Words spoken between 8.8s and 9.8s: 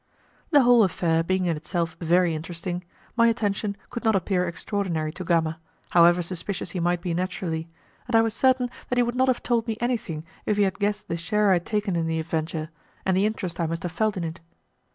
that he would not have told me